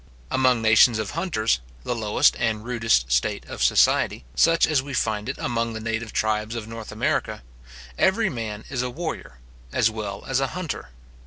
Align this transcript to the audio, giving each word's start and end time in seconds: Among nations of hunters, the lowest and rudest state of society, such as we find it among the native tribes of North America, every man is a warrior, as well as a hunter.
Among 0.31 0.63
nations 0.63 0.97
of 0.97 1.11
hunters, 1.11 1.59
the 1.83 1.95
lowest 1.95 2.35
and 2.39 2.65
rudest 2.65 3.11
state 3.11 3.45
of 3.45 3.61
society, 3.61 4.25
such 4.33 4.65
as 4.65 4.81
we 4.81 4.95
find 4.95 5.29
it 5.29 5.37
among 5.37 5.73
the 5.73 5.79
native 5.79 6.11
tribes 6.11 6.55
of 6.55 6.67
North 6.67 6.91
America, 6.91 7.43
every 7.99 8.27
man 8.27 8.63
is 8.69 8.81
a 8.81 8.89
warrior, 8.89 9.37
as 9.71 9.91
well 9.91 10.25
as 10.25 10.39
a 10.39 10.47
hunter. 10.57 10.89